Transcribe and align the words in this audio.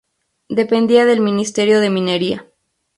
Dependía 0.49 1.05
del 1.05 1.19
Ministerio 1.19 1.79
de 1.79 1.91
Minería. 1.91 2.47